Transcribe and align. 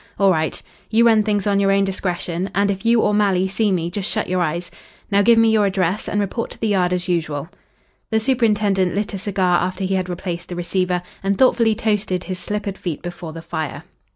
All 0.17 0.31
right. 0.31 0.59
You 0.89 1.05
run 1.05 1.21
things 1.21 1.45
on 1.45 1.59
your 1.59 1.71
own 1.71 1.83
discretion, 1.85 2.49
and 2.55 2.71
if 2.71 2.87
you 2.87 3.03
or 3.03 3.13
Malley 3.13 3.47
see 3.47 3.71
me 3.71 3.91
just 3.91 4.09
shut 4.09 4.27
your 4.27 4.41
eyes. 4.41 4.71
Now 5.11 5.21
give 5.21 5.37
me 5.37 5.51
your 5.51 5.67
address 5.67 6.09
and 6.09 6.19
report 6.19 6.49
to 6.49 6.59
the 6.59 6.69
Yard 6.69 6.91
as 6.91 7.07
usual." 7.07 7.49
The 8.09 8.19
superintendent 8.19 8.95
lit 8.95 9.13
a 9.13 9.19
cigar 9.19 9.59
after 9.61 9.83
he 9.83 9.93
had 9.93 10.09
replaced 10.09 10.49
the 10.49 10.55
receiver, 10.55 11.03
and 11.21 11.37
thoughtfully 11.37 11.75
toasted 11.75 12.23
his 12.23 12.39
slippered 12.39 12.79
feet 12.79 13.03
before 13.03 13.31
the 13.33 13.43
fire. 13.43 13.83